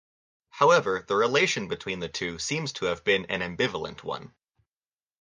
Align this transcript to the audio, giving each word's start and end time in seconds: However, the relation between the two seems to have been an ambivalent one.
However, 0.49 1.05
the 1.07 1.15
relation 1.15 1.67
between 1.67 1.99
the 1.99 2.09
two 2.09 2.39
seems 2.39 2.73
to 2.73 2.85
have 2.85 3.03
been 3.03 3.25
an 3.25 3.41
ambivalent 3.43 4.03
one. 4.03 4.33